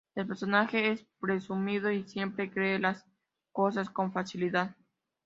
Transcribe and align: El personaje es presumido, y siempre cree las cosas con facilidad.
El 0.15 0.25
personaje 0.25 0.89
es 0.91 1.05
presumido, 1.19 1.91
y 1.91 2.01
siempre 2.05 2.49
cree 2.49 2.79
las 2.79 3.05
cosas 3.51 3.87
con 3.91 4.11
facilidad. 4.11 4.75